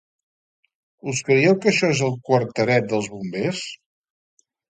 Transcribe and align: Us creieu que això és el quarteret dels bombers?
Us 1.11 1.19
creieu 1.27 1.57
que 1.65 1.69
això 1.73 1.91
és 1.97 2.01
el 2.09 2.17
quarteret 2.29 2.89
dels 2.95 3.11
bombers? 3.17 3.61